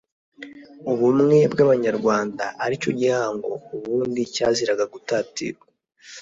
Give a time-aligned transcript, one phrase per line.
[0.91, 5.67] Ubumwe bw Abanyarwanda ari cyo gihango ubundi cyaziraga gutatirwa